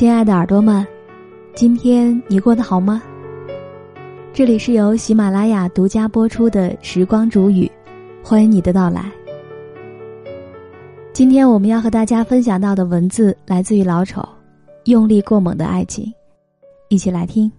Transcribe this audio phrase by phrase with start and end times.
[0.00, 0.86] 亲爱的耳朵们，
[1.54, 3.02] 今天你过得好吗？
[4.32, 7.66] 这里是由喜马拉雅独家播出的《时光煮雨》，
[8.26, 9.12] 欢迎你的到来。
[11.12, 14.22] 今天我们要和大家分享到的文字来自于老丑，
[14.84, 16.02] 《用力过猛的爱情》，
[16.88, 17.52] 一起来听。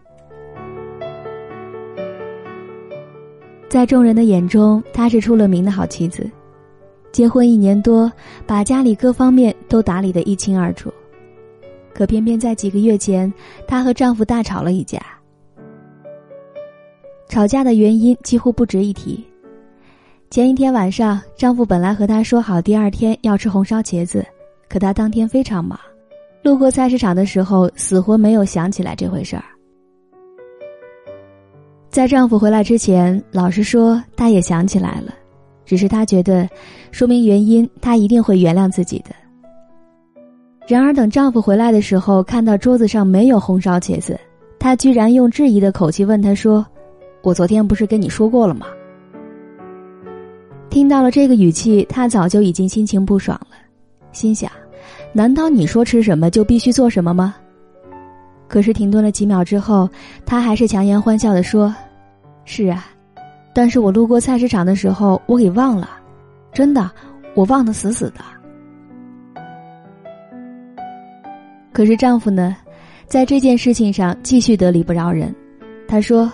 [3.69, 6.27] 在众人的眼中，她是出了名的好妻子，
[7.11, 8.11] 结婚一年多，
[8.47, 10.91] 把家里各方面都打理得一清二楚。
[11.94, 13.31] 可偏偏在几个月前，
[13.68, 15.00] 她和丈夫大吵了一架。
[17.27, 19.23] 吵架的原因几乎不值一提。
[20.30, 24.26] 前一天晚上，丈夫本来和她说好第二天要吃红烧茄子，
[24.70, 25.80] 可她当天非常忙，
[26.41, 29.44] 路过菜市场的时候，死活没有想起来这回事儿。
[31.89, 35.14] 在丈夫回来之前，老实说，她也想起来了，
[35.66, 36.48] 只是她觉得，
[36.92, 39.14] 说明原因，她一定会原谅自己的。
[40.67, 44.17] 然而，等丈夫回来的时候，看到桌子上没有红烧茄子，
[44.59, 46.66] 她居然用质疑的口气问他说
[47.23, 48.67] ：“我昨天不是跟你说过了吗？”
[50.70, 53.58] 听到了这个语气，他早就已经心情不爽了，
[54.14, 54.50] 心想
[55.12, 57.36] ：“难道你说吃什么就必须做什么吗？”
[58.48, 59.89] 可是停顿了几秒之后，
[60.26, 61.73] 他还是强颜欢笑的说
[62.45, 62.86] ：“是啊，
[63.54, 65.89] 但是我路过菜市场的时候，我给忘了，
[66.54, 66.89] 真的，
[67.34, 68.22] 我忘得死死的。”
[71.73, 72.55] 可是丈夫呢，
[73.08, 75.33] 在这件事情上继续得理不饶人。
[75.88, 76.31] 他说：“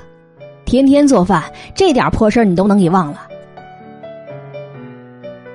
[0.66, 1.43] 天天做饭，
[1.75, 3.27] 这点破事儿你都能给忘了。”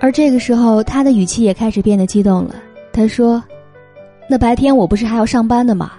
[0.01, 2.57] 而这个时候，他的语气也开始变得激动了。
[2.93, 3.43] 他说
[4.29, 5.93] ：“那白天我不是还要上班的吗？”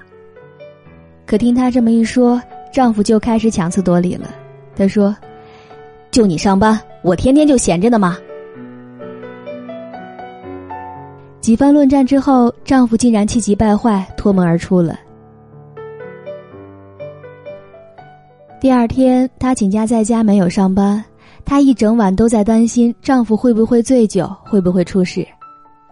[1.26, 4.30] 可听她这么一说，丈夫就开始强词夺理了。
[4.76, 5.16] 他说
[6.12, 8.18] ：“就你上班，我天天就闲着呢吗？”
[11.44, 14.98] 几番论战之后，丈夫竟然气急败坏，脱门而出了。
[18.62, 21.04] 第二天，她请假在家没有上班，
[21.44, 25.28] 她一整晚都在担心丈夫会不会醉酒，会不会出事，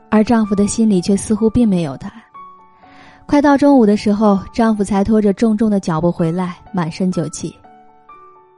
[0.09, 2.09] 而丈夫的心里却似乎并没有她。
[3.25, 7.53] 快到中午的时候，丈夫才拖着重重的脚步回来，满身酒气。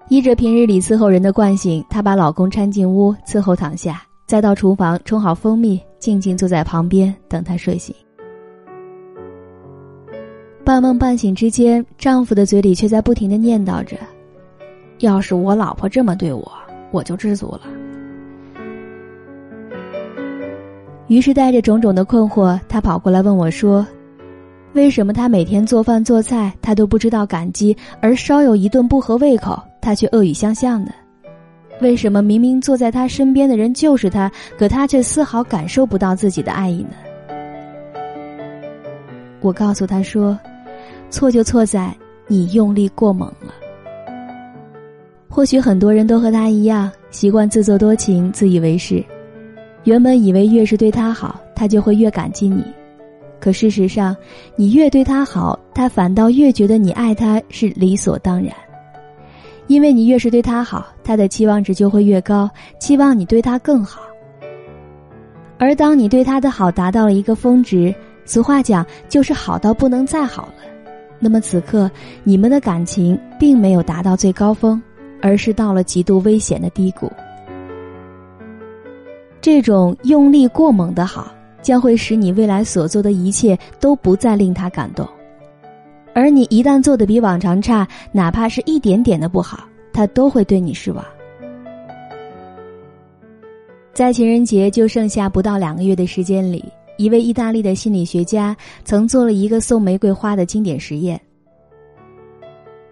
[0.09, 7.95] 依着平日里伺候人的惯性，她把老公搀进屋，伺候躺下，再到厨房冲好蜂蜜，静静坐在旁边等他睡醒。
[10.61, 13.95] 半梦半醒之间，丈夫的嘴里却在不停的念叨着
[14.99, 16.51] ：“要是我老婆这么对我，
[16.91, 17.61] 我就知足了。”
[21.07, 23.87] 于是带着种种的困惑，他跑过来问我说。
[24.73, 30.91] 为什么他每天做饭做菜，他都不知道感激，而稍有一顿不合胃口，他却恶语相向呢？
[31.81, 36.91] 为什么明明坐在他身边的人就是他，可他却丝毫感受不到自己的爱意呢？
[39.41, 40.39] 我告诉他说
[41.11, 41.93] ：“错就错在
[42.27, 43.53] 你用力过猛了。
[45.27, 49.03] 或许很多人都和他一样，习惯自作多情、自以为是，
[49.83, 52.63] 原本以为越是对他好，他就会越感激你。”
[53.41, 54.15] 可事实上，
[54.55, 58.53] 你越对他好，他反倒越觉得你爱他是理所当然，
[59.67, 64.01] 因为你越是对他好，他的期望值就会越高，期望你对他更好。
[65.57, 67.93] 而当你对他的好达到了一个峰值，
[68.25, 70.55] 俗话讲就是好到不能再好了，
[71.19, 71.89] 那么此刻
[72.23, 74.81] 你们的感情并没有达到最高峰，
[75.21, 77.11] 而是到了极度危险的低谷。
[79.41, 81.33] 这种用力过猛的好。
[81.63, 85.07] 将会使你未来所做的一切都不再令他感动，
[86.13, 91.03] 而你一旦做的比往常差，哪怕是一点点的不好，他都会对你失望。
[93.93, 96.63] 在情人节就剩下不到两个月的时间里，
[96.97, 101.19] 一位意大利的心理学家曾做了一个送玫瑰花的经典实验。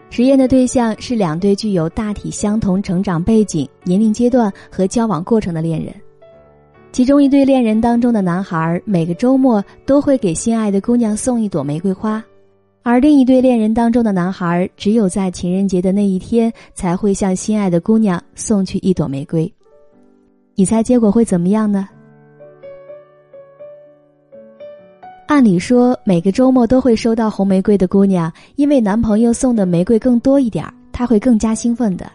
[0.09, 5.93] 实验的对象是两对具有大体相同成长背景、年龄阶段和交往过程的恋人。
[6.91, 12.21] 其中一对恋人当中的男孩每个周末都会给心爱的姑娘送一朵玫瑰花，
[12.83, 19.51] 而另一对恋人当中的男孩只有在情人节的那一天才会向心爱的姑娘送去一朵玫瑰。
[20.55, 21.87] 你猜结果会怎么样呢？
[25.27, 32.11] 按理说，每个周末都会收到红玫瑰的姑娘，因为男朋友送的玫瑰更多一点她会更加兴奋的。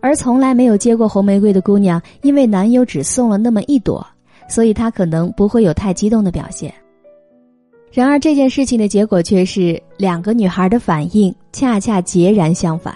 [0.00, 4.06] 而从来没有接过红玫瑰的姑娘，因为男友只送了那么一朵，
[4.48, 6.72] 所以她可能不会有太激动的表现。
[7.94, 12.92] 然而这件事情的结果却是两个女孩的反应恰恰截然相反。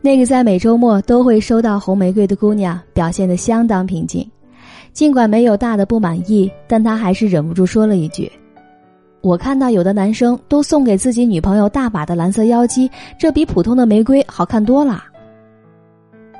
[0.00, 4.28] 那个在每周末都会收到红玫瑰的姑娘表现得相当平静，
[4.92, 8.28] 尽管没有大的不满意，但她还是忍不住说了一句
[9.22, 15.04] ：“我看到有的男生都送给自己女朋友大把的蓝色妖姬，这比普通的玫瑰好看多了。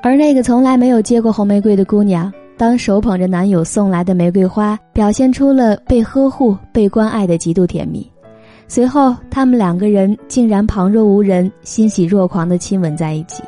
[0.03, 2.29] 而那个从来没有接过红玫瑰的姑娘，
[2.61, 8.07] 当手捧着男友送来的玫瑰花，表现出了被呵护、被关爱的极度甜蜜。
[8.67, 13.41] 随后，他们两个人竟然旁若无人、欣喜若狂的亲吻在一起。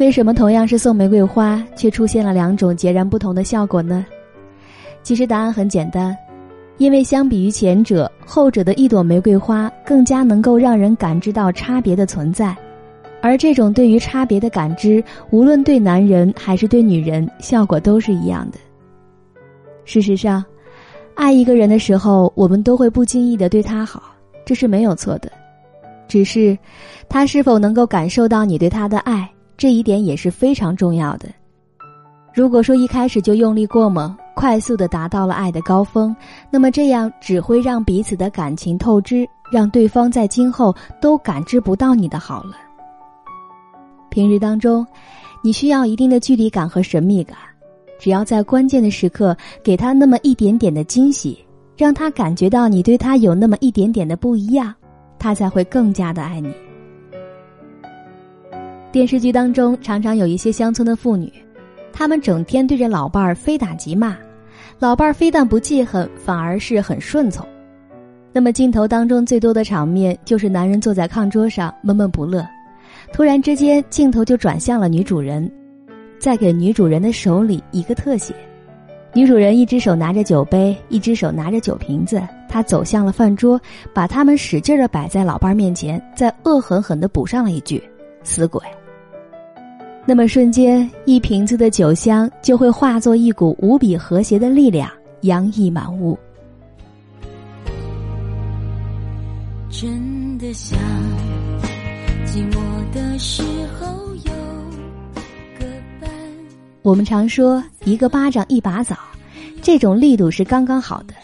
[0.00, 4.04] 为什么同样是送玫瑰花，却出现了两种截然不同的效果呢？
[5.04, 6.16] 其实答案很简单，
[6.78, 12.56] 因为相比于前者，后者的一朵玫瑰花更加能够让人感知到差别的存在，
[13.20, 18.58] 而这种对于差别的感知，无论对男人还是对女人，效果都是一样的。
[19.84, 20.44] 事实上，
[21.14, 24.02] 爱一个人的时候，我们都会不经意的对他好，
[24.44, 25.32] 这是没有错的，
[26.06, 26.56] 只是，
[27.08, 29.28] 他是否能够感受到你对他的爱？
[29.56, 31.28] 这一点也是非常重要的。
[32.32, 36.14] 如果说一开始就用力过猛，快速的达到了爱的高峰，
[36.50, 42.67] 那么这样只会让彼此的感情透支，让对方在今后都感知不到你的好了。
[44.10, 44.86] 平日当中，
[45.42, 47.36] 你需要一定的距离感和神秘感，
[47.98, 51.38] 只要在关键的时刻给他那么一点点的惊喜，
[51.76, 54.74] 让他感觉到你对他有那么一点点的不一样，
[55.18, 56.52] 他才会更加的爱你。
[58.90, 61.32] 电视剧当中常常有一些乡村的妇女，
[61.92, 64.16] 她们整天对着老伴儿非打即骂，
[64.78, 67.46] 老伴儿非但不记恨，反而是很顺从。
[68.32, 72.46] 那么镜头当中最多的场面就是男人坐在炕桌上闷闷不乐，
[73.12, 75.50] 突然之间镜头就转向了女主人，
[76.18, 78.34] 再给女主人的手里一个特写，
[79.12, 83.60] 女主人一只手拿着酒杯，一只手拿着酒瓶子，她走向了饭桌，
[83.92, 87.82] 把它们使劲的摆在老伴儿面前，再恶狠狠的补上了一句
[88.22, 88.60] ：“死鬼。”
[90.06, 94.90] 那么瞬间，一瓶子的酒香就会化作一股无比和谐的力量，
[95.22, 96.16] 洋溢满屋。
[99.70, 100.78] 真的想
[102.38, 103.42] 寂寞的时
[103.80, 104.32] 候有
[105.58, 105.66] 个
[106.00, 106.08] 伴。
[106.82, 108.96] 我们常说一个巴掌一把枣，
[109.60, 111.14] 这种力度是刚刚好的。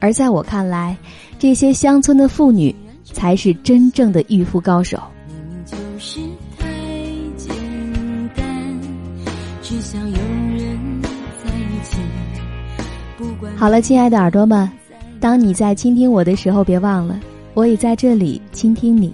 [0.00, 0.94] 而在我看来，
[1.38, 5.00] 这些乡村的妇女才是真正的御夫高手。
[13.56, 14.70] 好了，亲爱的耳朵们，
[15.20, 17.18] 当你在倾听我的时候，别忘了，
[17.54, 19.10] 我也在这里倾听你。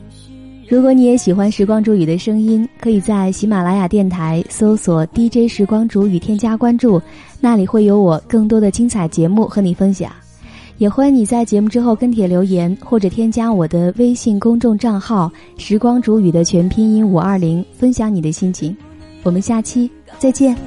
[0.69, 7.01] 如果你也喜欢时光煮雨的声音，可以在喜马拉雅电台搜索 DJ 时光煮雨，添加关注，
[7.41, 10.11] 那里会有我更多的精彩节目和你分享。
[10.79, 18.77] 也欢迎你在节目之后跟帖留言，或者添加我的微信公众账号“时光煮雨”的全拼音五二零，分享你的心情。
[19.23, 19.89] 我们下期
[20.19, 20.55] 再见。
[20.55, 20.61] 每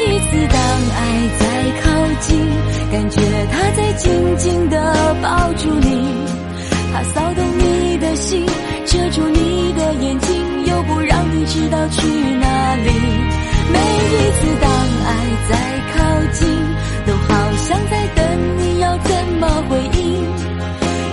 [0.00, 0.58] 一次当
[0.90, 1.44] 爱在
[1.82, 2.38] 靠近，
[2.90, 3.20] 感觉
[3.52, 6.08] 他在紧紧地抱住你，
[6.92, 8.46] 他骚动你的心，
[8.86, 12.90] 遮住你的眼睛，又不让你知道去哪里。
[13.70, 14.70] 每一次当
[15.04, 15.10] 爱
[15.50, 15.52] 在
[15.94, 15.98] 靠
[16.32, 16.48] 近，
[17.06, 20.24] 都好像在等你要怎么回应。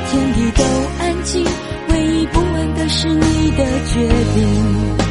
[0.10, 0.64] 天地都
[1.00, 1.46] 安静，
[1.90, 5.05] 唯一不安的是你的决定。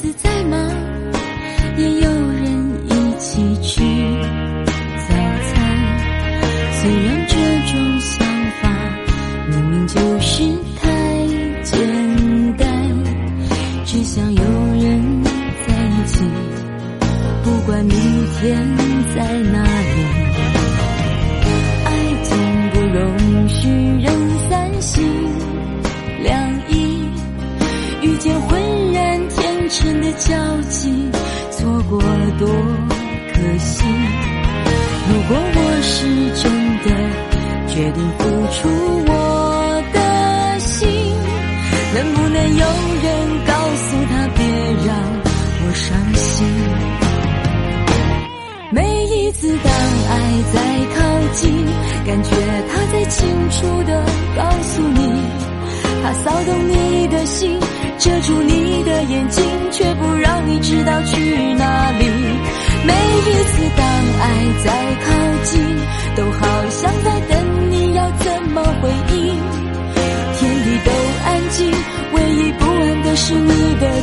[0.00, 0.79] 子在吗？
[41.92, 42.66] 能不能有
[43.02, 44.44] 人告诉他别
[44.86, 44.96] 让
[45.62, 46.46] 我伤心？
[48.70, 49.72] 每一次当
[50.08, 50.12] 爱
[50.52, 50.56] 在
[50.94, 50.98] 靠
[51.32, 51.66] 近，
[52.06, 52.30] 感觉
[52.70, 54.04] 他在清楚的
[54.36, 54.98] 告诉你，
[56.02, 57.58] 他骚动你的心。
[57.98, 62.06] 遮住你的眼睛，却不让你知道去哪里。
[62.86, 63.84] 每一次当
[64.20, 64.24] 爱
[64.64, 64.72] 在
[65.04, 65.06] 靠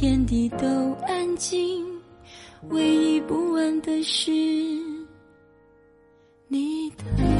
[0.00, 0.66] 天地都
[1.06, 1.84] 安静，
[2.70, 4.32] 唯一不安的是
[6.48, 7.39] 你的。